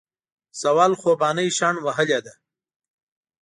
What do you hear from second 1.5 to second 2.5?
شڼ وهلي دي